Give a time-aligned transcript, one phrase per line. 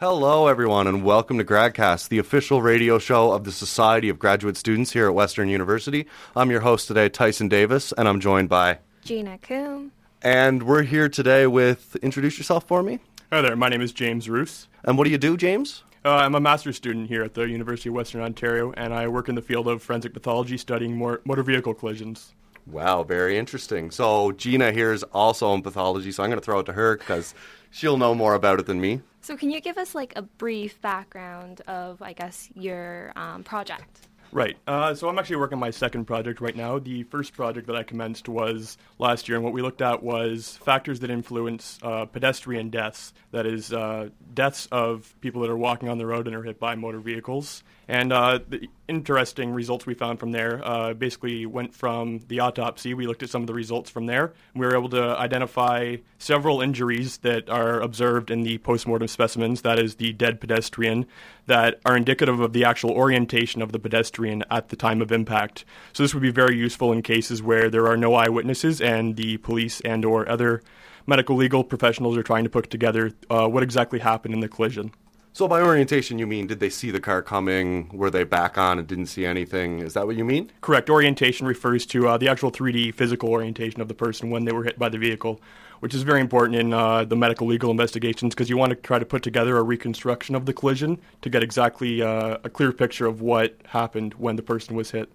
[0.00, 4.56] Hello, everyone, and welcome to GradCast, the official radio show of the Society of Graduate
[4.56, 6.06] Students here at Western University.
[6.34, 8.78] I'm your host today, Tyson Davis, and I'm joined by.
[9.04, 9.92] Gina Coombe.
[10.22, 11.96] And we're here today with.
[11.96, 12.98] Introduce yourself for me.
[13.30, 14.68] Hi there, my name is James Roos.
[14.84, 15.84] And what do you do, James?
[16.02, 19.28] Uh, I'm a master's student here at the University of Western Ontario, and I work
[19.28, 22.32] in the field of forensic pathology studying more motor vehicle collisions.
[22.66, 23.90] Wow, very interesting.
[23.90, 26.96] So, Gina here is also in pathology, so I'm going to throw it to her
[26.96, 27.34] because
[27.70, 29.00] she'll know more about it than me.
[29.22, 34.08] So, can you give us like a brief background of, I guess, your um, project?
[34.32, 34.56] Right.
[34.66, 36.78] Uh, so I'm actually working on my second project right now.
[36.78, 40.56] The first project that I commenced was last year, and what we looked at was
[40.58, 43.12] factors that influence uh, pedestrian deaths.
[43.32, 46.60] That is, uh, deaths of people that are walking on the road and are hit
[46.60, 47.64] by motor vehicles.
[47.90, 52.94] And uh, the interesting results we found from there uh, basically went from the autopsy.
[52.94, 54.32] We looked at some of the results from there.
[54.54, 59.80] We were able to identify several injuries that are observed in the postmortem specimens, that
[59.80, 61.04] is, the dead pedestrian,
[61.46, 65.64] that are indicative of the actual orientation of the pedestrian at the time of impact.
[65.92, 69.38] So this would be very useful in cases where there are no eyewitnesses and the
[69.38, 70.62] police and or other
[71.08, 74.92] medical legal professionals are trying to put together uh, what exactly happened in the collision.
[75.40, 77.88] So, by orientation, you mean did they see the car coming?
[77.94, 79.78] Were they back on and didn't see anything?
[79.78, 80.50] Is that what you mean?
[80.60, 80.90] Correct.
[80.90, 84.64] Orientation refers to uh, the actual 3D physical orientation of the person when they were
[84.64, 85.40] hit by the vehicle,
[85.78, 88.98] which is very important in uh, the medical legal investigations because you want to try
[88.98, 93.06] to put together a reconstruction of the collision to get exactly uh, a clear picture
[93.06, 95.10] of what happened when the person was hit.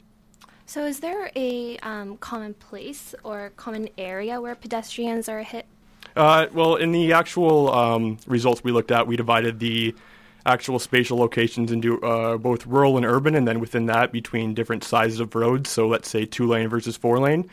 [0.66, 5.68] So, is there a um, common place or common area where pedestrians are hit
[6.16, 9.96] uh, well, in the actual um, results we looked at, we divided the
[10.46, 14.84] actual spatial locations into uh, both rural and urban, and then within that between different
[14.84, 15.70] sizes of roads.
[15.70, 17.50] So let's say two lane versus four lane.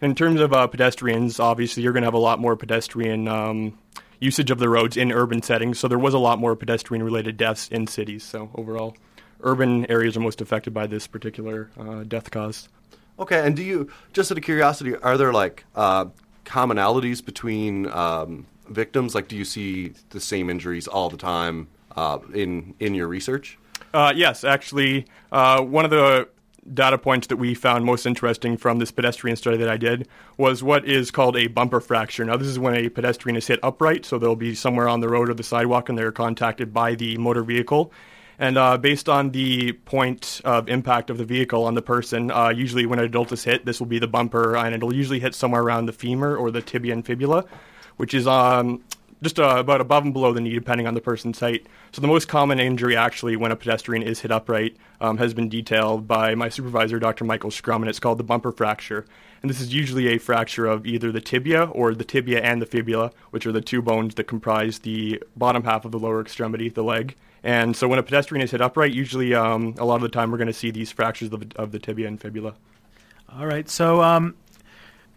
[0.00, 3.78] In terms of uh, pedestrians, obviously you're going to have a lot more pedestrian um,
[4.20, 5.78] usage of the roads in urban settings.
[5.78, 8.22] So there was a lot more pedestrian related deaths in cities.
[8.22, 8.96] So overall,
[9.40, 12.68] urban areas are most affected by this particular uh, death cause.
[13.18, 16.06] Okay, and do you, just out of curiosity, are there like uh,
[16.46, 19.14] commonalities between um, victims?
[19.14, 23.58] Like, do you see the same injuries all the time uh, in in your research?
[23.92, 26.28] Uh, yes, actually, uh, one of the
[26.74, 30.62] data points that we found most interesting from this pedestrian study that I did was
[30.62, 32.24] what is called a bumper fracture.
[32.24, 35.08] Now, this is when a pedestrian is hit upright, so they'll be somewhere on the
[35.08, 37.92] road or the sidewalk and they're contacted by the motor vehicle.
[38.38, 42.50] And uh, based on the point of impact of the vehicle on the person, uh,
[42.50, 45.34] usually when an adult is hit, this will be the bumper, and it'll usually hit
[45.34, 47.44] somewhere around the femur or the tibia and fibula,
[47.96, 48.82] which is um,
[49.22, 51.66] just uh, about above and below the knee, depending on the person's height.
[51.92, 55.48] So the most common injury, actually, when a pedestrian is hit upright, um, has been
[55.48, 57.24] detailed by my supervisor, Dr.
[57.24, 59.06] Michael Shkrum, and it's called the bumper fracture.
[59.42, 62.66] And this is usually a fracture of either the tibia or the tibia and the
[62.66, 66.68] fibula, which are the two bones that comprise the bottom half of the lower extremity,
[66.68, 67.14] the leg.
[67.42, 70.30] And so when a pedestrian is hit upright, usually um, a lot of the time
[70.30, 72.54] we're going to see these fractures of, of, the tibia and fibula.
[73.32, 73.68] All right.
[73.68, 74.34] So um,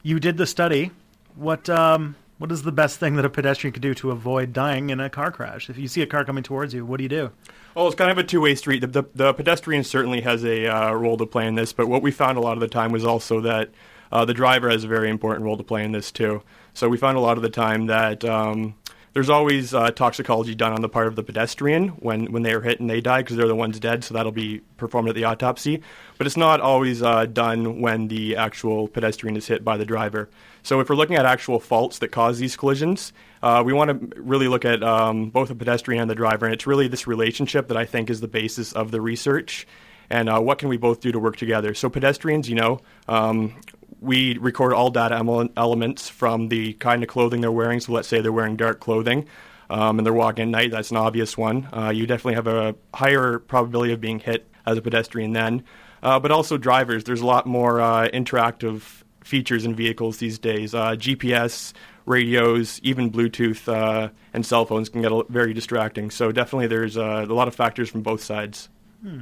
[0.04, 0.92] you did the study.
[1.36, 4.90] What um, what is the best thing that a pedestrian could do to avoid dying
[4.90, 5.70] in a car crash?
[5.70, 7.32] If you see a car coming towards you, what do you do?
[7.76, 8.80] Well, it's kind of a two-way street.
[8.80, 12.02] The, the, the pedestrian certainly has a uh, role to play in this, but what
[12.02, 13.70] we found a lot of the time was also that
[14.12, 16.42] uh, the driver has a very important role to play in this too.
[16.74, 18.76] So we found a lot of the time that um,
[19.14, 22.62] there's always uh, toxicology done on the part of the pedestrian when, when they are
[22.62, 25.24] hit and they die because they're the ones dead, so that'll be performed at the
[25.24, 25.82] autopsy.
[26.18, 30.30] But it's not always uh, done when the actual pedestrian is hit by the driver.
[30.64, 34.22] So if we're looking at actual faults that cause these collisions, uh, we want to
[34.22, 37.68] really look at um, both the pedestrian and the driver, and it's really this relationship
[37.70, 39.66] that I think is the basis of the research.
[40.10, 41.74] And uh, what can we both do to work together?
[41.74, 43.56] So pedestrians, you know, um,
[44.02, 45.16] we record all data
[45.58, 47.80] elements from the kind of clothing they're wearing.
[47.80, 49.28] So let's say they're wearing dark clothing
[49.70, 50.72] um, and they're walking at night.
[50.72, 51.68] That's an obvious one.
[51.74, 55.64] Uh, you definitely have a higher probability of being hit as a pedestrian then.
[56.02, 57.04] Uh, but also drivers.
[57.04, 60.74] There's a lot more uh, interactive features in vehicles these days.
[60.74, 61.74] Uh, GPS,
[62.06, 66.10] radios, even Bluetooth uh, and cell phones can get very distracting.
[66.10, 68.70] So definitely there's uh, a lot of factors from both sides.
[69.02, 69.22] Hmm.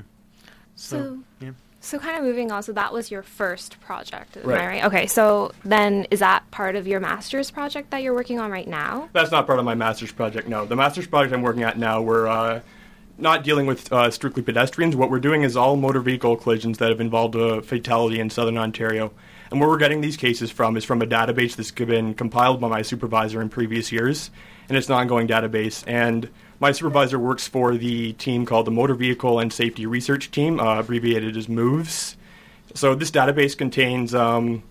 [0.76, 1.52] So, so yeah.
[1.80, 4.60] So kind of moving on, so that was your first project, am right.
[4.60, 4.86] I right?
[4.86, 8.68] Okay, so then is that part of your master's project that you're working on right
[8.68, 9.10] now?
[9.14, 10.66] That's not part of my master's project, no.
[10.66, 12.62] The master's project I'm working at now, we're uh,
[13.18, 14.96] not dealing with uh, strictly pedestrians.
[14.96, 18.58] What we're doing is all motor vehicle collisions that have involved a fatality in southern
[18.58, 19.12] Ontario.
[19.52, 22.68] And where we're getting these cases from is from a database that's been compiled by
[22.68, 24.30] my supervisor in previous years,
[24.68, 25.84] and it's an ongoing database.
[25.88, 30.60] And my supervisor works for the team called the Motor Vehicle and Safety Research Team,
[30.60, 32.16] uh, abbreviated as MOVES.
[32.74, 34.64] So this database contains um,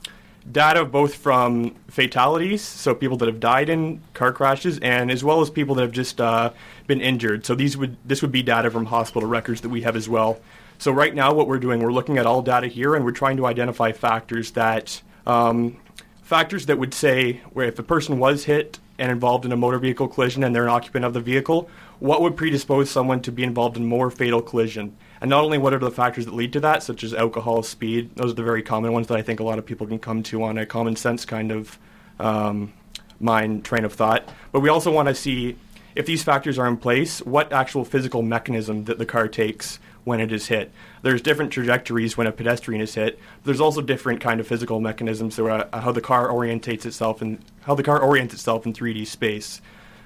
[0.50, 5.40] data both from fatalities, so people that have died in car crashes, and as well
[5.40, 6.52] as people that have just uh,
[6.86, 7.46] been injured.
[7.46, 10.40] So these would this would be data from hospital records that we have as well.
[10.78, 13.38] So right now, what we're doing, we're looking at all data here, and we're trying
[13.38, 15.78] to identify factors that um,
[16.22, 19.78] factors that would say where if a person was hit and involved in a motor
[19.78, 23.42] vehicle collision and they're an occupant of the vehicle, what would predispose someone to be
[23.42, 24.96] involved in more fatal collision?
[25.20, 28.14] And not only what are the factors that lead to that, such as alcohol, speed,
[28.16, 30.22] those are the very common ones that I think a lot of people can come
[30.24, 31.78] to on a common sense kind of
[32.18, 32.72] um,
[33.20, 34.28] mind train of thought.
[34.52, 35.56] But we also want to see
[35.94, 40.20] if these factors are in place, what actual physical mechanism that the car takes when
[40.20, 40.70] it is hit.
[41.02, 43.18] There's different trajectories when a pedestrian is hit.
[43.42, 47.44] There's also different kind of physical mechanisms, so uh, how the car orientates itself and
[47.62, 49.60] how the car orients itself in 3D space.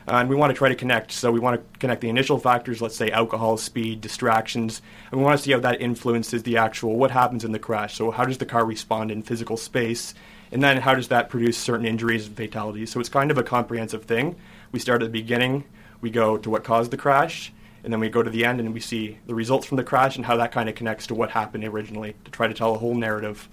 [0.09, 1.13] Uh, and we want to try to connect.
[1.13, 4.81] So we want to connect the initial factors, let's say alcohol, speed, distractions,
[5.11, 7.97] and we want to see how that influences the actual what happens in the crash.
[7.97, 10.15] So how does the car respond in physical space,
[10.51, 12.91] and then how does that produce certain injuries and fatalities?
[12.91, 14.37] So it's kind of a comprehensive thing.
[14.73, 15.65] We start at the beginning,
[16.01, 17.53] we go to what caused the crash,
[17.85, 20.17] and then we go to the end and we see the results from the crash
[20.17, 22.79] and how that kind of connects to what happened originally to try to tell a
[22.79, 23.49] whole narrative.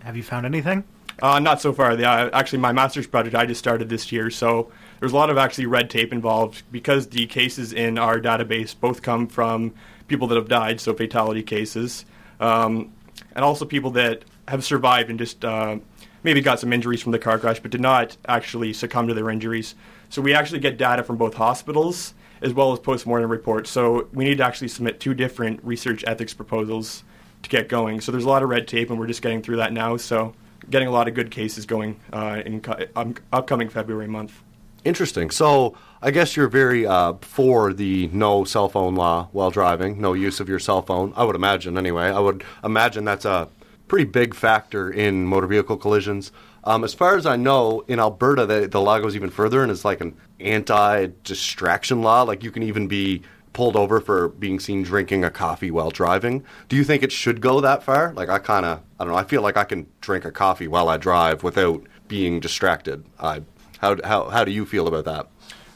[0.00, 0.84] Have you found anything?
[1.22, 1.96] Uh, not so far.
[1.96, 5.30] The, uh, actually, my master's project I just started this year, so there's a lot
[5.30, 9.74] of actually red tape involved because the cases in our database both come from
[10.08, 12.04] people that have died, so fatality cases,
[12.40, 12.92] um,
[13.34, 15.76] and also people that have survived and just uh,
[16.24, 19.30] maybe got some injuries from the car crash, but did not actually succumb to their
[19.30, 19.74] injuries.
[20.08, 22.14] So we actually get data from both hospitals
[22.44, 23.70] as well as postmortem reports.
[23.70, 27.02] So we need to actually submit two different research ethics proposals
[27.42, 28.00] to get going.
[28.00, 29.96] So there's a lot of red tape, and we're just getting through that now.
[29.96, 30.34] So
[30.70, 32.62] getting a lot of good cases going uh, in
[32.94, 34.42] um, upcoming February month.
[34.84, 35.30] Interesting.
[35.30, 40.12] So I guess you're very uh, for the no cell phone law while driving, no
[40.12, 41.14] use of your cell phone.
[41.16, 42.04] I would imagine, anyway.
[42.04, 43.48] I would imagine that's a
[43.88, 46.30] pretty big factor in motor vehicle collisions.
[46.64, 49.70] Um, as far as I know, in Alberta, the, the law goes even further and
[49.70, 52.22] it's like an anti distraction law.
[52.22, 53.22] Like you can even be
[53.52, 56.44] pulled over for being seen drinking a coffee while driving.
[56.68, 58.12] Do you think it should go that far?
[58.14, 59.18] Like I kind of, I don't know.
[59.18, 63.04] I feel like I can drink a coffee while I drive without being distracted.
[63.20, 63.42] I,
[63.78, 65.28] how, how, how do you feel about that?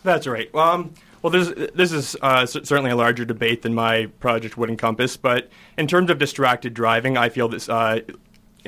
[0.02, 0.52] That's right.
[0.54, 5.16] Um, well, this, this is uh, certainly a larger debate than my project would encompass.
[5.16, 8.00] But in terms of distracted driving, I feel this, uh,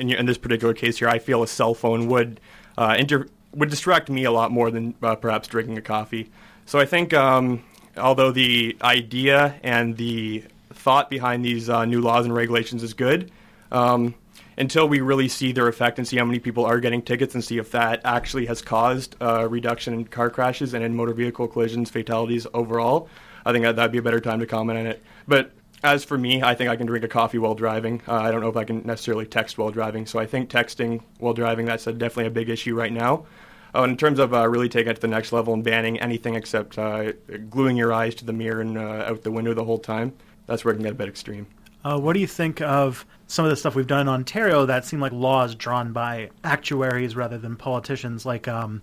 [0.01, 2.39] in, in, this particular case here, I feel a cell phone would
[2.77, 6.29] uh, inter- would distract me a lot more than uh, perhaps drinking a coffee.
[6.65, 7.63] So I think um,
[7.97, 10.43] although the idea and the
[10.73, 13.31] thought behind these uh, new laws and regulations is good,
[13.71, 14.15] um,
[14.57, 17.43] until we really see their effect and see how many people are getting tickets and
[17.43, 21.47] see if that actually has caused a reduction in car crashes and in motor vehicle
[21.47, 23.09] collisions, fatalities overall,
[23.45, 25.03] I think that'd be a better time to comment on it.
[25.27, 25.51] But
[25.83, 28.01] as for me, I think I can drink a coffee while driving.
[28.07, 30.05] Uh, I don't know if I can necessarily text while driving.
[30.05, 33.25] So I think texting while driving, that's a, definitely a big issue right now.
[33.73, 36.35] Oh, in terms of uh, really taking it to the next level and banning anything
[36.35, 37.13] except uh,
[37.49, 40.13] gluing your eyes to the mirror and uh, out the window the whole time,
[40.45, 41.47] that's where it can get a bit extreme.
[41.83, 44.85] Uh, what do you think of some of the stuff we've done in Ontario that
[44.85, 48.25] seem like laws drawn by actuaries rather than politicians?
[48.25, 48.81] Like um,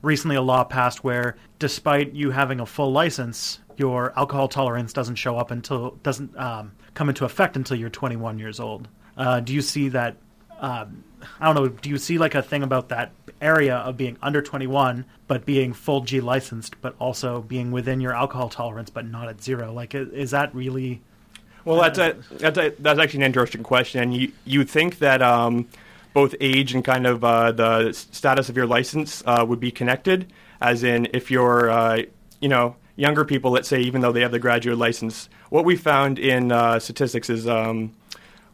[0.00, 5.16] recently, a law passed where, despite you having a full license, your alcohol tolerance doesn't
[5.16, 8.86] show up until doesn't um, come into effect until you're 21 years old.
[9.16, 10.16] Uh, do you see that?
[10.60, 11.02] Um,
[11.40, 11.68] I don't know.
[11.68, 15.72] Do you see like a thing about that area of being under 21 but being
[15.72, 19.72] full G licensed, but also being within your alcohol tolerance but not at zero?
[19.72, 21.00] Like, is that really?
[21.64, 24.02] Well, that's a, that's a, that's actually an interesting question.
[24.02, 25.68] And You you think that um,
[26.12, 30.30] both age and kind of uh, the status of your license uh, would be connected,
[30.60, 32.02] as in if you're uh,
[32.40, 35.76] you know younger people, let's say even though they have the graduate license, what we
[35.76, 37.48] found in uh, statistics is.
[37.48, 37.92] Um,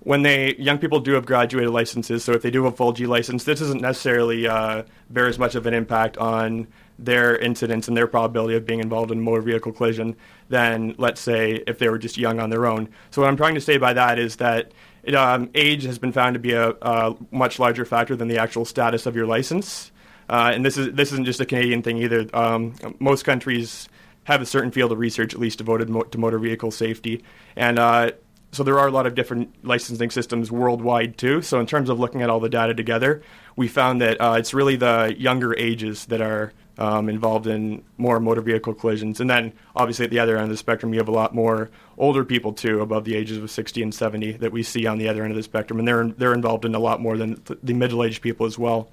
[0.01, 2.93] when they young people do have graduated licenses, so if they do have a full
[2.93, 7.89] G license, this doesn't necessarily uh, bear as much of an impact on their incidence
[7.89, 10.15] and their probability of being involved in motor vehicle collision
[10.49, 12.89] than, let's say, if they were just young on their own.
[13.11, 14.71] So what I'm trying to say by that is that
[15.03, 18.39] it, um, age has been found to be a, a, much larger factor than the
[18.39, 19.91] actual status of your license.
[20.29, 22.27] Uh, and this is this isn't just a Canadian thing either.
[22.33, 23.89] Um, most countries
[24.27, 27.25] have a certain field of research at least devoted mo- to motor vehicle safety,
[27.57, 28.11] and uh,
[28.53, 31.43] so there are a lot of different licensing systems worldwide too.
[31.43, 33.23] So in terms of looking at all the data together,
[33.55, 38.21] we found that uh, it's really the younger ages that are um, involved in more
[38.21, 39.21] motor vehicle collisions.
[39.21, 41.71] And then obviously at the other end of the spectrum, you have a lot more
[41.99, 45.09] older people too, above the ages of 60 and 70, that we see on the
[45.09, 47.59] other end of the spectrum, and they're they're involved in a lot more than th-
[47.63, 48.89] the middle-aged people as well.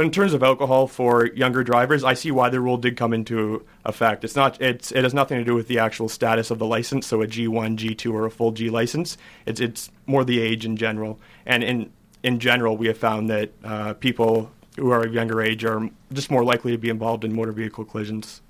[0.00, 3.12] But in terms of alcohol for younger drivers, I see why the rule did come
[3.12, 4.24] into effect.
[4.24, 7.06] It's not it's it has nothing to do with the actual status of the license,
[7.06, 9.18] so a G1, G2 or a full G license.
[9.44, 11.20] It's it's more the age in general.
[11.44, 11.92] And in
[12.22, 16.30] in general, we have found that uh, people who are of younger age are just
[16.30, 18.40] more likely to be involved in motor vehicle collisions.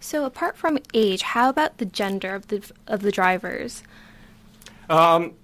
[0.00, 3.84] So apart from age, how about the gender of the of the drivers?
[4.90, 5.34] Um,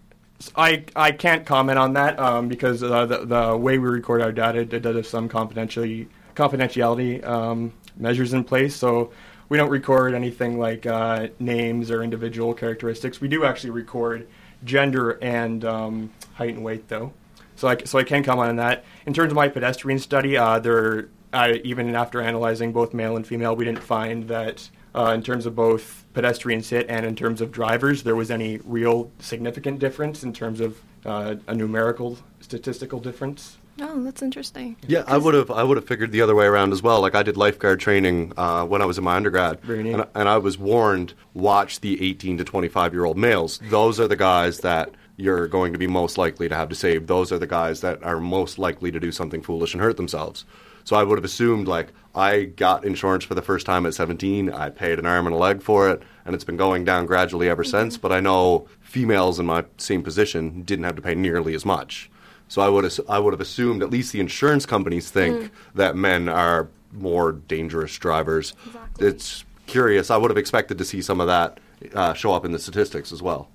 [0.57, 4.33] I I can't comment on that um, because uh, the the way we record our
[4.33, 8.75] data it does have some confidentiality confidentiality um, measures in place.
[8.75, 9.13] So
[9.49, 13.21] we don't record anything like uh, names or individual characteristics.
[13.21, 14.27] We do actually record
[14.65, 17.13] gender and um, height and weight though.
[17.57, 18.85] So I, so I can comment on that.
[19.07, 23.27] In terms of my pedestrian study, uh, there uh, even after analyzing both male and
[23.27, 27.41] female, we didn't find that uh, in terms of both pedestrians hit and in terms
[27.41, 33.01] of drivers, there was any real significant difference in terms of uh, a numerical statistical
[33.01, 33.59] difference.
[33.81, 34.77] Oh, that's interesting.
[34.87, 35.51] Yeah, I would have.
[35.51, 37.01] I would have figured the other way around as well.
[37.01, 39.95] Like I did lifeguard training uh, when I was in my undergrad, Very neat.
[39.95, 43.61] and, and I was warned: watch the 18 to 25 year old males.
[43.71, 47.07] Those are the guys that you're going to be most likely to have to save.
[47.07, 50.45] Those are the guys that are most likely to do something foolish and hurt themselves.
[50.85, 54.51] So I would have assumed like I got insurance for the first time at 17.
[54.51, 57.49] I paid an arm and a leg for it, and it's been going down gradually
[57.49, 57.97] ever since.
[57.97, 62.11] But I know females in my same position didn't have to pay nearly as much.
[62.49, 66.29] So I would I would have assumed at least the insurance companies think that men
[66.29, 68.55] are more dangerous drivers.
[68.67, 69.07] Exactly.
[69.07, 70.11] It's curious.
[70.11, 71.61] I would have expected to see some of that
[71.95, 73.49] uh, show up in the statistics as well.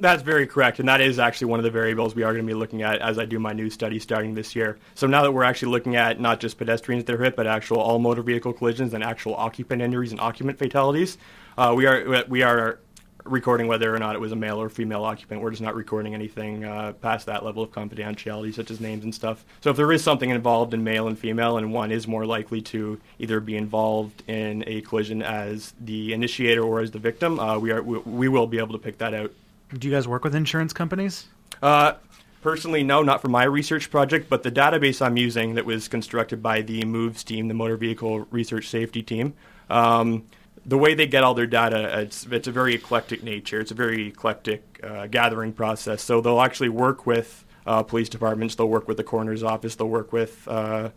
[0.00, 2.50] That's very correct, and that is actually one of the variables we are going to
[2.50, 4.78] be looking at as I do my new study starting this year.
[4.94, 7.78] So now that we're actually looking at not just pedestrians that are hit, but actual
[7.78, 11.18] all motor vehicle collisions and actual occupant injuries and occupant fatalities,
[11.56, 12.78] uh, we are we are
[13.24, 15.40] recording whether or not it was a male or female occupant.
[15.40, 19.14] We're just not recording anything uh, past that level of confidentiality, such as names and
[19.14, 19.44] stuff.
[19.60, 22.62] So if there is something involved in male and female, and one is more likely
[22.62, 27.58] to either be involved in a collision as the initiator or as the victim, uh,
[27.58, 29.32] we are we, we will be able to pick that out.
[29.74, 31.26] Do you guys work with insurance companies?
[31.62, 31.94] Uh,
[32.42, 36.42] personally, no, not for my research project, but the database I'm using that was constructed
[36.42, 39.34] by the MOVES team, the Motor Vehicle Research Safety team.
[39.68, 40.24] Um,
[40.64, 43.60] the way they get all their data, it's, it's a very eclectic nature.
[43.60, 46.02] It's a very eclectic uh, gathering process.
[46.02, 49.88] So they'll actually work with uh, police departments, they'll work with the coroner's office, they'll
[49.88, 50.88] work with uh,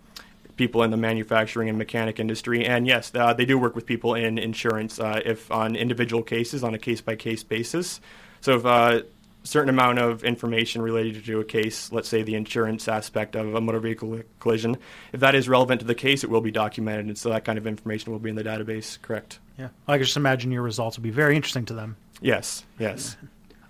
[0.56, 2.66] people in the manufacturing and mechanic industry.
[2.66, 6.64] And yes, uh, they do work with people in insurance uh, if on individual cases,
[6.64, 8.00] on a case by case basis.
[8.42, 9.06] So if a
[9.44, 13.62] certain amount of information related to a case, let's say the insurance aspect of a
[13.62, 14.78] motor vehicle collision,
[15.14, 17.08] if that is relevant to the case, it will be documented.
[17.08, 19.40] And so that kind of information will be in the database, correct?
[19.58, 19.70] Yeah.
[19.88, 21.98] I can just imagine your results would be very interesting to them.
[22.20, 23.16] Yes, yes.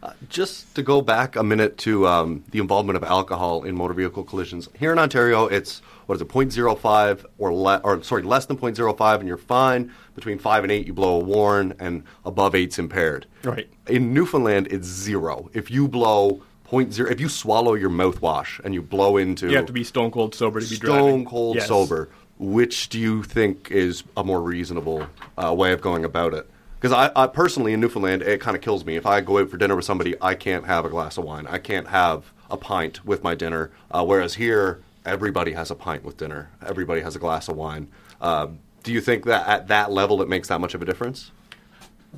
[0.03, 3.93] Uh, just to go back a minute to um, the involvement of alcohol in motor
[3.93, 4.67] vehicle collisions.
[4.77, 9.19] Here in Ontario, it's what is it, 0.05 or le- or sorry, less than 0.05,
[9.19, 9.91] and you're fine.
[10.15, 13.27] Between five and eight, you blow a warn, and above eight's impaired.
[13.43, 13.69] Right.
[13.87, 15.49] In Newfoundland, it's zero.
[15.53, 19.65] If you blow 0.0, if you swallow your mouthwash and you blow into You have
[19.67, 21.25] to be stone cold sober to be stone driving.
[21.25, 21.67] cold Yes.
[21.67, 22.09] sober.
[22.39, 25.05] Which do you think is a more reasonable
[25.37, 26.49] uh, way of going about it?
[26.81, 28.95] Because I, I personally in Newfoundland, it kind of kills me.
[28.95, 31.45] If I go out for dinner with somebody, I can't have a glass of wine.
[31.45, 33.69] I can't have a pint with my dinner.
[33.91, 36.49] Uh, whereas here, everybody has a pint with dinner.
[36.65, 37.87] Everybody has a glass of wine.
[38.19, 38.47] Uh,
[38.81, 41.29] do you think that at that level it makes that much of a difference?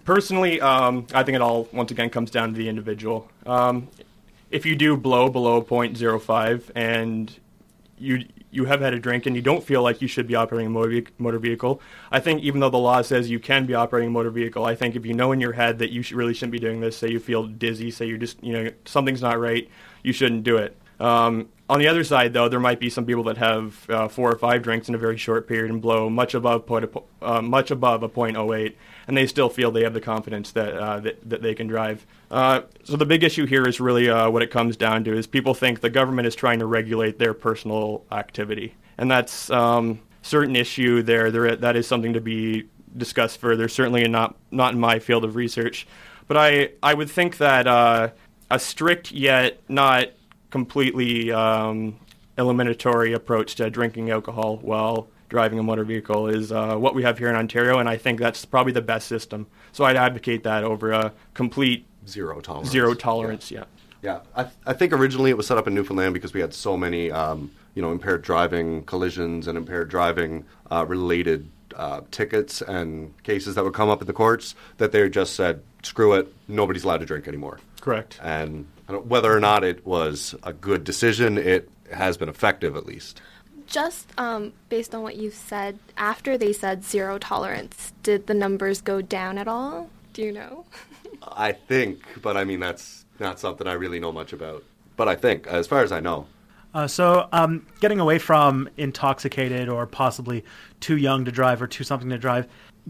[0.06, 3.30] Personally, um, I think it all once again comes down to the individual.
[3.46, 3.90] Um,
[4.50, 7.38] if you do blow below 0.05 and
[8.04, 10.68] you you have had a drink and you don't feel like you should be operating
[10.68, 11.82] a motor, motor vehicle,
[12.12, 14.76] I think even though the law says you can be operating a motor vehicle, I
[14.76, 17.10] think if you know in your head that you really shouldn't be doing this, say
[17.10, 19.68] you feel dizzy, say you're just you know something's not right,
[20.04, 20.78] you shouldn't do it.
[21.00, 24.32] Um, on the other side, though, there might be some people that have uh, four
[24.32, 27.72] or five drinks in a very short period and blow much above point, uh, much
[27.72, 28.76] above a .08,
[29.08, 32.06] and they still feel they have the confidence that uh, that, that they can drive.
[32.32, 35.28] Uh, so the big issue here is really uh, what it comes down to is
[35.28, 40.56] people think the government is trying to regulate their personal activity, and that's um, certain
[40.56, 41.32] issue there.
[41.32, 42.68] There that is something to be
[42.98, 43.68] discussed further.
[43.68, 45.88] Certainly not not in my field of research,
[46.28, 48.10] but I I would think that uh,
[48.50, 50.08] a strict yet not
[50.50, 52.00] completely um,
[52.38, 57.18] eliminatory approach to drinking alcohol while driving a motor vehicle is uh, what we have
[57.18, 59.48] here in Ontario, and I think that's probably the best system.
[59.72, 62.70] So I'd advocate that over a complete Zero tolerance.
[62.70, 63.50] zero tolerance.
[63.50, 63.64] Yeah.
[64.04, 66.78] Yeah, I, I think originally it was set up in Newfoundland because we had so
[66.78, 73.12] many, um, you know, impaired driving collisions and impaired driving uh, related uh, tickets and
[73.24, 76.84] cases that would come up in the courts that they just said, screw it, nobody's
[76.84, 77.60] allowed to drink anymore.
[77.82, 78.20] Correct.
[78.22, 83.20] And whether or not it was a good decision, it has been effective at least.
[83.68, 88.82] Just um, based on what you've said, after they said zero tolerance, did the numbers
[88.82, 89.90] go down at all?
[90.14, 90.66] Do you know?
[91.24, 94.64] I think, but I mean that's not something I really know much about.
[94.96, 96.28] But I think, as far as I know,
[96.74, 100.44] Uh, so, um, getting away from intoxicated or possibly
[100.80, 102.48] too young to drive or too something to drive,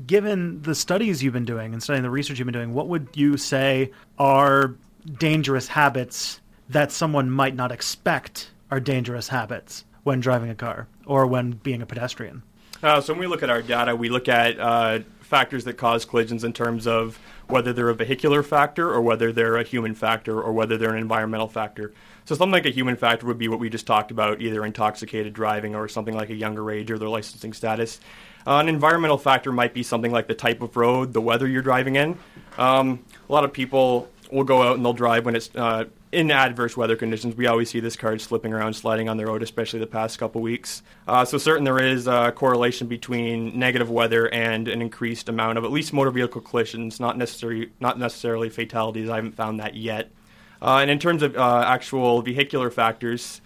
[0.08, 3.08] given the studies you've been doing and studying the research you've been doing, what would
[3.14, 4.74] you say are
[5.20, 6.40] dangerous habits
[6.70, 11.82] that someone might not expect are dangerous habits when driving a car or when being
[11.82, 12.44] a pedestrian?
[12.82, 16.04] Uh, so when we look at our data, we look at uh, factors that cause
[16.04, 17.18] collisions in terms of
[17.48, 21.02] whether they're a vehicular factor or whether they're a human factor or whether they're an
[21.02, 21.94] environmental factor.
[22.26, 25.34] So something like a human factor would be what we just talked about, either intoxicated
[25.34, 28.00] driving or something like a younger age or their licensing status.
[28.46, 31.62] Uh, an environmental factor might be something like the type of road, the weather you're
[31.62, 32.18] driving in.
[32.58, 36.32] Um, a lot of people will go out and they'll drive when it's uh, in
[36.32, 37.36] adverse weather conditions.
[37.36, 40.42] We always see this car slipping around, sliding on the road, especially the past couple
[40.42, 40.84] weeks.
[41.08, 45.64] Uh, so, certain there is a correlation between negative weather and an increased amount of
[45.64, 49.10] at least motor vehicle collisions, not necessarily not necessarily fatalities.
[49.10, 50.12] I haven't found that yet.
[50.62, 53.42] Uh, and in terms of uh, actual vehicular factors,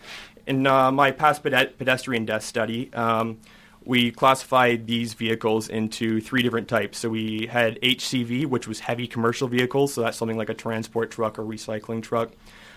[0.45, 2.91] in uh, my past pedestrian death study.
[2.93, 3.39] Um,
[3.87, 6.97] we classified these vehicles into three different types.
[6.97, 11.09] So we had HCV, which was heavy commercial vehicles, so that's something like a transport
[11.09, 12.31] truck or recycling truck.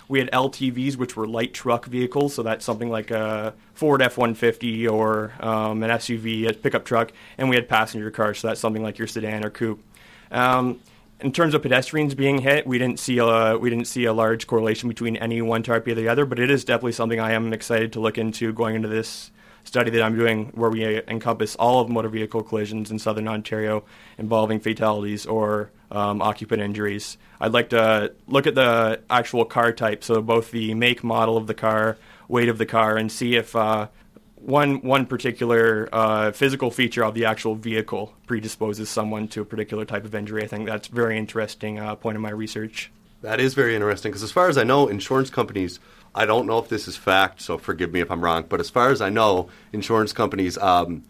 [0.07, 4.19] We had LTVs, which were light truck vehicles, so that's something like a Ford F
[4.19, 7.13] 150 or um, an SUV, a pickup truck.
[7.39, 9.83] And we had passenger cars, so that's something like your sedan or coupe.
[10.31, 10.79] Um,
[11.19, 14.47] in terms of pedestrians being hit, we didn't see a we didn't see a large
[14.47, 17.53] correlation between any one type or the other, but it is definitely something I am
[17.53, 19.33] excited to look into going into this
[19.65, 23.85] study that I'm doing where we encompass all of motor vehicle collisions in southern Ontario
[24.19, 27.19] involving fatalities or um, occupant injuries.
[27.41, 31.47] I'd like to look at the actual car type, so both the make, model of
[31.47, 31.97] the car,
[32.29, 33.89] weight of the car, and see if uh,
[34.37, 39.85] one one particular uh, physical feature of the actual vehicle predisposes someone to a particular
[39.85, 40.43] type of injury.
[40.43, 42.91] I think that's a very interesting uh, point in my research.
[43.23, 45.79] That is very interesting because, as far as I know, insurance companies
[46.15, 48.45] I don't know if this is fact, so forgive me if I'm wrong.
[48.49, 51.05] But as far as I know, insurance companies um,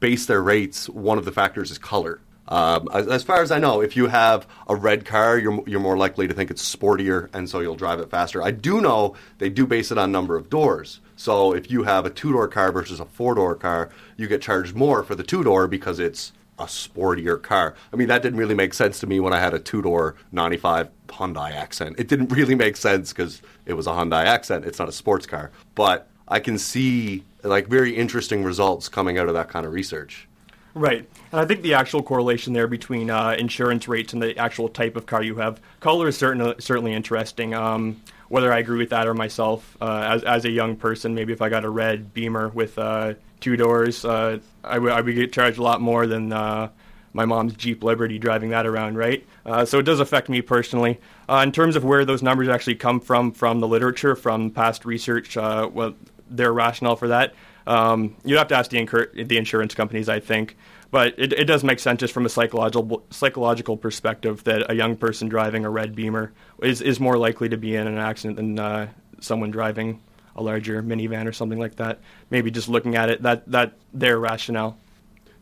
[0.00, 0.88] base their rates.
[0.88, 2.20] One of the factors is color.
[2.48, 5.80] Um, as, as, far as I know, if you have a red car, you're, you're
[5.80, 8.40] more likely to think it's sportier, and so you'll drive it faster.
[8.40, 11.00] I do know they do base it on number of doors.
[11.16, 14.42] So if you have a two door car versus a four door car, you get
[14.42, 17.74] charged more for the two door because it's a sportier car.
[17.92, 20.16] I mean, that didn't really make sense to me when I had a two door
[20.32, 21.96] 95 Hyundai Accent.
[21.98, 24.64] It didn't really make sense because it was a Hyundai Accent.
[24.64, 25.50] It's not a sports car.
[25.74, 30.28] But I can see like very interesting results coming out of that kind of research.
[30.74, 31.08] Right.
[31.32, 34.94] And I think the actual correlation there between uh, insurance rates and the actual type
[34.96, 37.54] of car you have, color is certain, certainly interesting.
[37.54, 41.32] Um, whether I agree with that or myself, uh, as, as a young person, maybe
[41.32, 45.58] if I got a red Beamer with uh, two doors, uh, I, would get charged
[45.58, 46.70] a lot more than uh,
[47.12, 49.26] my mom's Jeep Liberty driving that around, right?
[49.44, 51.00] Uh, so it does affect me personally.
[51.28, 54.84] Uh, in terms of where those numbers actually come from, from the literature, from past
[54.84, 55.94] research, uh, well,
[56.28, 57.34] their rationale for that,
[57.66, 60.56] um, you'd have to ask the, incur- the insurance companies, I think.
[60.90, 64.96] But it, it does make sense just from a psychological psychological perspective that a young
[64.96, 68.58] person driving a red Beamer is, is more likely to be in an accident than
[68.58, 68.88] uh,
[69.20, 70.00] someone driving
[70.36, 72.00] a larger minivan or something like that.
[72.30, 74.78] Maybe just looking at it, that that their rationale.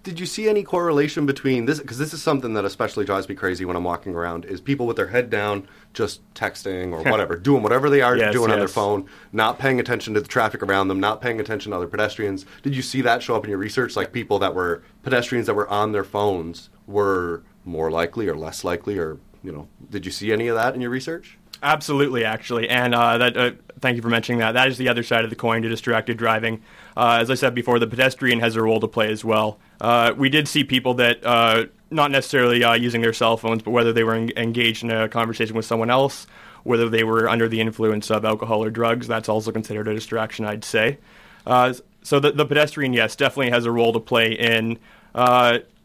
[0.04, 1.80] Did you see any correlation between this?
[1.80, 4.44] Because this is something that especially drives me crazy when I'm walking around.
[4.44, 8.34] Is people with their head down, just texting or whatever, doing whatever they are yes,
[8.34, 8.52] doing yes.
[8.52, 11.76] on their phone, not paying attention to the traffic around them, not paying attention to
[11.76, 12.44] other pedestrians.
[12.62, 13.96] Did you see that show up in your research?
[13.96, 18.62] Like people that were pedestrians that were on their phones were more likely or less
[18.62, 21.38] likely, or you know, did you see any of that in your research?
[21.62, 23.36] Absolutely, actually, and uh, that.
[23.36, 24.52] Uh, thank you for mentioning that.
[24.52, 26.62] That is the other side of the coin to distracted driving.
[26.96, 29.58] Uh, as I said before, the pedestrian has a role to play as well.
[29.80, 33.70] Uh, we did see people that uh, not necessarily uh, using their cell phones, but
[33.70, 36.26] whether they were en- engaged in a conversation with someone else,
[36.64, 39.06] whether they were under the influence of alcohol or drugs.
[39.06, 40.98] That's also considered a distraction, I'd say.
[41.46, 44.78] so the, the, pedestrian, yes, definitely has a role to play in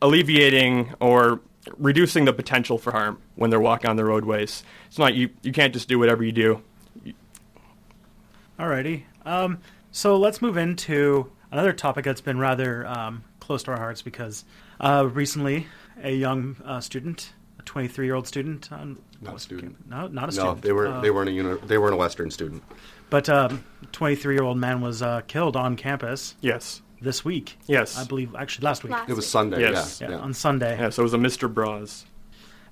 [0.01, 1.41] alleviating or
[1.77, 4.63] reducing the potential for harm when they're walking on the roadways.
[4.87, 5.29] It's not you.
[5.41, 6.61] You can't just do whatever you do.
[8.59, 9.03] Alrighty.
[9.25, 9.59] Um,
[9.91, 14.43] so let's move into another topic that's been rather um, close to our hearts because
[14.79, 15.67] uh, recently
[16.03, 19.89] a young uh, student, a 23 year old student, um, not a student.
[19.89, 20.55] No, not a student.
[20.57, 22.63] no, they were uh, they weren't a uni- they weren't a Western student.
[23.09, 23.57] But a
[23.91, 26.35] 23 year old man was uh, killed on campus.
[26.41, 26.81] Yes.
[27.01, 27.57] This week.
[27.67, 27.97] Yes.
[27.97, 28.91] I believe actually last week.
[28.91, 29.61] Last It was Sunday.
[29.61, 30.01] Yes.
[30.01, 30.21] Yeah, yeah, yeah.
[30.21, 30.77] on Sunday.
[30.77, 30.89] Yeah.
[30.89, 31.51] So it was a Mr.
[31.53, 32.05] Bras.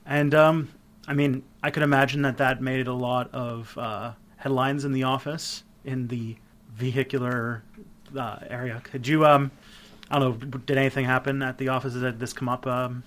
[0.06, 0.70] And um,
[1.08, 5.04] I mean, I could imagine that that made a lot of uh, headlines in the
[5.04, 6.36] office in the
[6.74, 7.64] vehicular
[8.18, 8.82] uh, area.
[8.84, 9.52] Could you, um,
[10.12, 11.94] I don't know, did anything happen at the office?
[11.94, 12.68] Did this come up?
[12.68, 13.04] Um,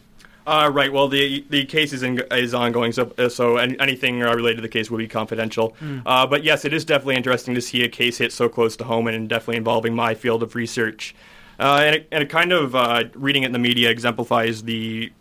[0.47, 0.93] Uh, right.
[0.93, 4.63] Well, the the case is in, is ongoing, so uh, so anything uh, related to
[4.63, 5.77] the case will be confidential.
[5.81, 6.03] Mm.
[6.07, 8.85] Uh, but yes, it is definitely interesting to see a case hit so close to
[8.85, 11.15] home and definitely involving my field of research.
[11.59, 15.13] Uh, and, it, and it kind of uh, reading it in the media exemplifies the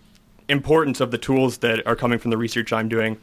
[0.48, 3.18] importance of the tools that are coming from the research I'm doing.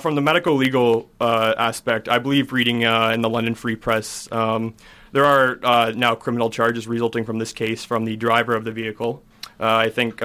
[0.00, 4.30] from the medical legal aspect, I believe reading in the London Free Press.
[4.30, 4.74] Um,
[5.10, 9.22] there are now criminal charges resulting from this case from the driver of the vehicle.
[9.58, 10.22] I think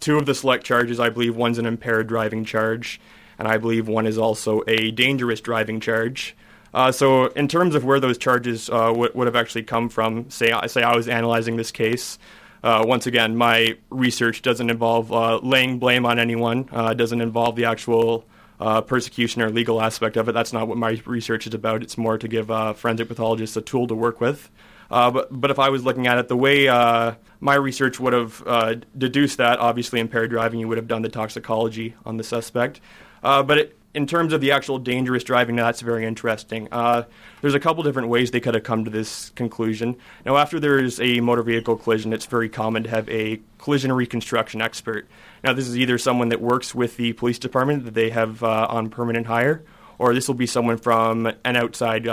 [0.00, 3.00] two of the select charges, I believe one's an impaired driving charge,
[3.38, 6.36] and I believe one is also a dangerous driving charge.
[6.72, 10.30] Uh, so, in terms of where those charges uh, would, would have actually come from,
[10.30, 12.18] say, say I was analyzing this case.
[12.62, 16.68] Uh, once again, my research doesn't involve uh, laying blame on anyone.
[16.70, 18.24] Uh, doesn't involve the actual
[18.60, 20.32] uh, persecution or legal aspect of it.
[20.32, 21.82] That's not what my research is about.
[21.82, 24.50] It's more to give forensic pathologists a tool to work with.
[24.90, 28.12] Uh, but, but if I was looking at it the way uh, my research would
[28.12, 32.24] have uh, deduced that, obviously impaired driving, you would have done the toxicology on the
[32.24, 32.80] suspect.
[33.22, 36.68] Uh, but it, in terms of the actual dangerous driving, that's very interesting.
[36.70, 37.04] Uh,
[37.40, 39.96] there's a couple different ways they could have come to this conclusion.
[40.24, 44.62] Now, after there's a motor vehicle collision, it's very common to have a collision reconstruction
[44.62, 45.08] expert.
[45.42, 48.66] Now, this is either someone that works with the police department that they have uh,
[48.70, 49.64] on permanent hire,
[49.98, 52.06] or this will be someone from an outside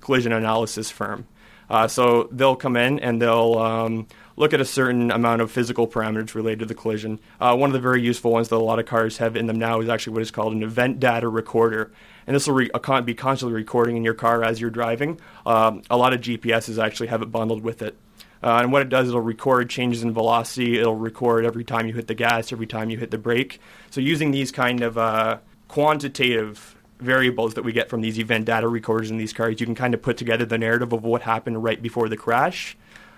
[0.00, 1.26] collision analysis firm.
[1.68, 5.88] Uh, so they'll come in and they'll um, look at a certain amount of physical
[5.88, 7.18] parameters related to the collision.
[7.40, 9.58] Uh, one of the very useful ones that a lot of cars have in them
[9.58, 11.92] now is actually what is called an event data recorder.
[12.26, 12.70] And this will re-
[13.04, 15.20] be constantly recording in your car as you're driving.
[15.44, 17.96] Um, a lot of GPSs actually have it bundled with it.
[18.42, 20.78] Uh, and what it does, it'll record changes in velocity.
[20.78, 23.60] It'll record every time you hit the gas, every time you hit the brake.
[23.90, 28.68] So using these kind of uh, quantitative variables that we get from these event data
[28.68, 31.62] recorders in these cars, you can kind of put together the narrative of what happened
[31.62, 32.76] right before the crash.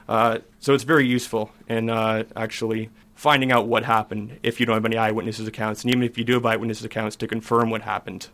[0.09, 4.75] Uh, so it's very useful in uh, actually finding out what happened if you don't
[4.75, 7.83] have any eyewitnesses accounts, and even if you do have eyewitnesses accounts to confirm what
[7.83, 8.29] happened.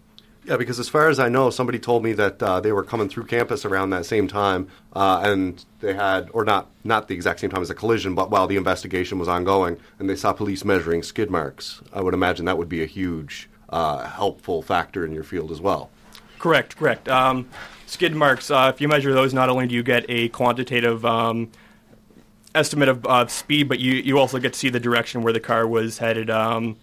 [0.44, 3.08] Yeah, because as far as I know, somebody told me that uh, they were coming
[3.08, 7.40] through campus around that same time, uh, and they had, or not, not the exact
[7.40, 10.62] same time as the collision, but while the investigation was ongoing, and they saw police
[10.62, 11.80] measuring skid marks.
[11.94, 15.60] I would imagine that would be a huge uh, helpful factor in your field as
[15.60, 15.90] well.
[16.38, 17.08] Correct, correct.
[17.08, 17.48] Um,
[17.86, 21.50] skid marks, uh, if you measure those, not only do you get a quantitative um,
[22.54, 25.40] estimate of uh, speed, but you, you also get to see the direction where the
[25.40, 26.76] car was headed um,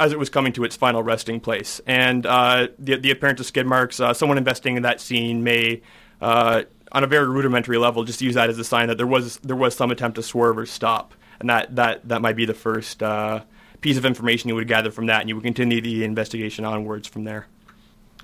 [0.00, 1.82] as it was coming to its final resting place.
[1.86, 5.82] And uh, the, the appearance of skid marks, uh, someone in that scene may,
[6.22, 9.36] uh, on a very rudimentary level, just use that as a sign that there was
[9.38, 12.54] there was some attempt to swerve or stop, and that that, that might be the
[12.54, 13.02] first
[13.84, 17.06] piece of information you would gather from that, and you would continue the investigation onwards
[17.06, 17.46] from there.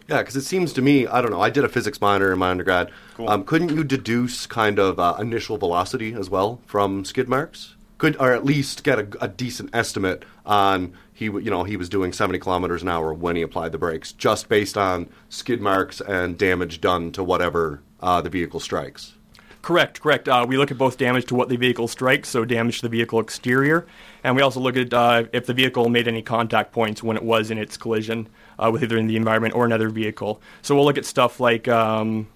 [0.08, 2.38] Yeah, because it seems to me, I don't know, I did a physics minor in
[2.38, 2.90] my undergrad.
[3.12, 3.28] Cool.
[3.28, 7.76] Um, couldn't you deduce kind of uh, initial velocity as well from skid marks?
[7.98, 11.90] Could, or at least get a, a, decent estimate on he, you know, he was
[11.90, 16.00] doing 70 kilometers an hour when he applied the brakes, just based on skid marks
[16.00, 19.12] and damage done to whatever uh, the vehicle strikes.
[19.62, 20.26] Correct, correct.
[20.26, 22.88] Uh, we look at both damage to what the vehicle strikes, so damage to the
[22.88, 23.86] vehicle exterior,
[24.24, 27.22] and we also look at uh, if the vehicle made any contact points when it
[27.22, 30.40] was in its collision uh, with either in the environment or another vehicle.
[30.62, 32.26] So we'll look at stuff like um,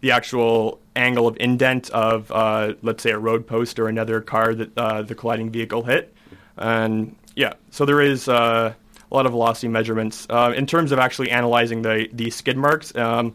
[0.00, 4.52] the actual angle of indent of, uh, let's say, a road post or another car
[4.54, 6.12] that uh, the colliding vehicle hit.
[6.56, 8.74] And yeah, so there is uh,
[9.10, 10.26] a lot of velocity measurements.
[10.56, 13.32] in terms of actually analyzing the, the skid marks, um,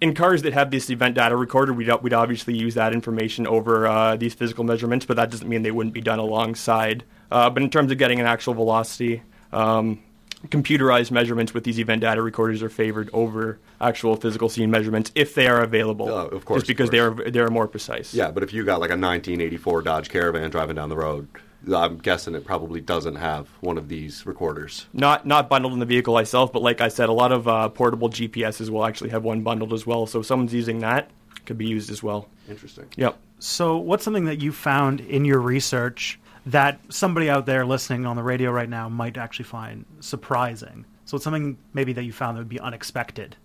[0.00, 3.86] in cars that have this event data recorder, we'd, we'd obviously use that information over
[3.86, 7.04] uh, these physical measurements, but that doesn't mean they wouldn't be done alongside.
[7.30, 10.00] Uh, but in terms of getting an actual velocity, um,
[10.46, 15.34] computerized measurements with these event data recorders are favored over actual physical scene measurements if
[15.34, 16.08] they are available.
[16.08, 17.16] Uh, of course, just because course.
[17.16, 18.14] they are they are more precise.
[18.14, 21.28] Yeah, but if you got like a 1984 Dodge Caravan driving down the road,
[21.74, 24.86] I'm guessing it probably doesn't have one of these recorders.
[24.92, 27.68] Not not bundled in the vehicle itself, but like I said, a lot of uh,
[27.68, 30.06] portable GPSs will actually have one bundled as well.
[30.06, 32.28] So if someone's using that, it could be used as well.
[32.48, 32.86] Interesting.
[32.96, 33.18] Yep.
[33.40, 38.16] So what's something that you found in your research that somebody out there listening on
[38.16, 40.84] the radio right now might actually find surprising?
[41.04, 43.36] So it's something maybe that you found that would be unexpected.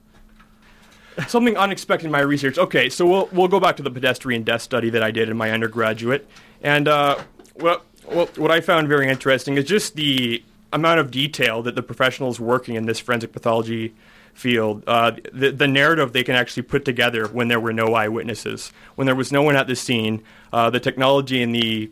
[1.28, 2.58] Something unexpected in my research.
[2.58, 5.38] Okay, so we'll we'll go back to the pedestrian death study that I did in
[5.38, 6.28] my undergraduate,
[6.62, 7.20] and uh,
[7.56, 11.84] well, well, what I found very interesting is just the amount of detail that the
[11.84, 13.94] professionals working in this forensic pathology
[14.34, 18.72] field, uh, the, the narrative they can actually put together when there were no eyewitnesses,
[18.96, 21.90] when there was no one at the scene, uh, the technology and the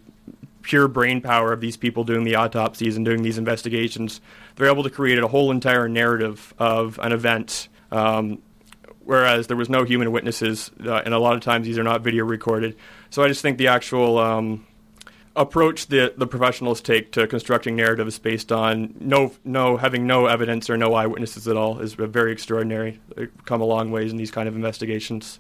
[0.64, 4.22] pure brain power of these people doing the autopsies and doing these investigations,
[4.56, 7.68] they're able to create a whole entire narrative of an event.
[7.92, 8.42] Um,
[9.04, 12.02] whereas there was no human witnesses, uh, and a lot of times these are not
[12.02, 12.76] video recorded.
[13.10, 14.66] So I just think the actual um,
[15.36, 20.70] approach the the professionals take to constructing narratives based on no no having no evidence
[20.70, 23.00] or no eyewitnesses at all is very extraordinary.
[23.16, 25.40] They come a long ways in these kind of investigations.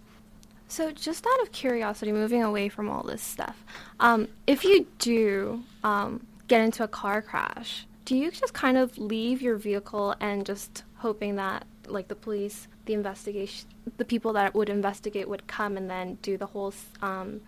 [0.71, 3.65] So, just out of curiosity, moving away from all this stuff,
[3.99, 8.97] um, if you do um, get into a car crash, do you just kind of
[8.97, 14.55] leave your vehicle and just hoping that, like, the police, the investigation, the people that
[14.55, 17.41] would investigate would come and then do the whole um,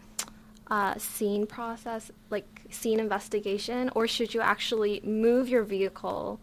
[0.67, 6.39] uh, scene process, like scene investigation, or should you actually move your vehicle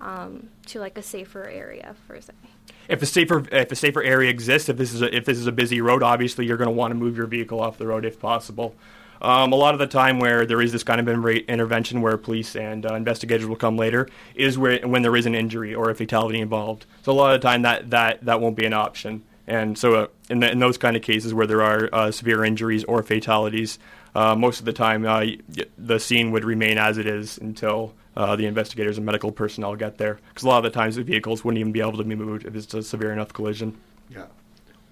[0.00, 2.32] um, to like a safer area for say?
[2.88, 5.46] If a safer if a safer area exists, if this is a, if this is
[5.46, 8.04] a busy road, obviously you're going to want to move your vehicle off the road
[8.04, 8.74] if possible.
[9.20, 12.54] Um, a lot of the time where there is this kind of intervention where police
[12.54, 15.94] and uh, investigators will come later is where when there is an injury or a
[15.94, 16.86] fatality involved.
[17.02, 19.24] So a lot of the time that that, that won't be an option.
[19.48, 22.44] And so, uh, in, the, in, those kind of cases where there are uh, severe
[22.44, 23.78] injuries or fatalities,
[24.14, 25.24] uh, most of the time uh,
[25.78, 29.96] the scene would remain as it is until uh, the investigators and medical personnel get
[29.96, 30.20] there.
[30.28, 32.44] Because a lot of the times the vehicles wouldn't even be able to be moved
[32.44, 33.78] if it's a severe enough collision.
[34.10, 34.26] Yeah.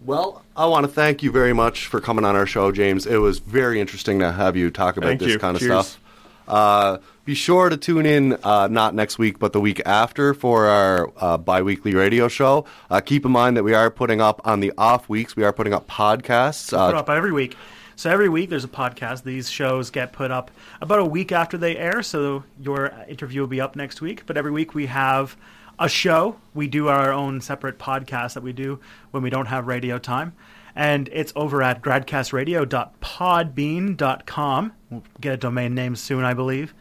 [0.05, 3.07] Well, I want to thank you very much for coming on our show, James.
[3.07, 5.39] It was very interesting to have you talk about thank this you.
[5.39, 5.87] kind of Cheers.
[5.87, 6.01] stuff.
[6.47, 10.67] Uh, be sure to tune in uh, not next week, but the week after for
[10.67, 12.65] our uh, bi weekly radio show.
[12.89, 15.53] Uh, keep in mind that we are putting up on the off weeks, we are
[15.53, 16.71] putting up podcasts.
[16.71, 17.57] Put up every week.
[17.97, 19.23] So every week there's a podcast.
[19.25, 23.49] These shows get put up about a week after they air, so your interview will
[23.49, 24.25] be up next week.
[24.27, 25.37] But every week we have
[25.79, 26.37] a show.
[26.55, 28.81] We do our own separate podcast that we do
[29.11, 30.35] when we don't have radio time
[30.77, 34.73] and it's over at gradcastradio.podbean.com.
[34.91, 36.75] We'll get a domain name soon, I believe.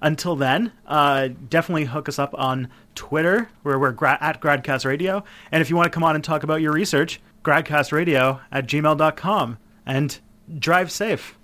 [0.00, 5.22] Until then, uh, definitely hook us up on Twitter, where we're gra- at Gradcast Radio.
[5.52, 9.58] And if you want to come on and talk about your research, gradcastradio at gmail.com.
[9.86, 10.18] And
[10.58, 11.38] drive safe.